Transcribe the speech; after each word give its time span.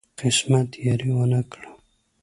قسمت 0.19 0.69
یاري 0.85 1.09
ونه 1.17 1.41
کړه. 1.51 1.69